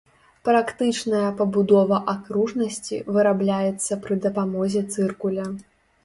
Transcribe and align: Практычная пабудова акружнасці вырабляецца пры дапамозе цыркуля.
Практычная 0.47 1.25
пабудова 1.41 1.97
акружнасці 2.13 2.97
вырабляецца 3.17 3.93
пры 4.07 4.17
дапамозе 4.25 4.81
цыркуля. 4.97 5.45